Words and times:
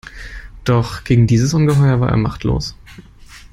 Doch 0.63 1.03
gegen 1.03 1.27
dieses 1.27 1.53
Ungeheuer 1.53 2.01
war 2.01 2.09
er 2.09 2.17
machtlos. 2.17 2.75